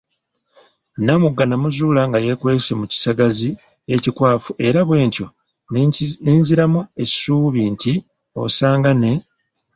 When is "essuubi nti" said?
7.03-7.93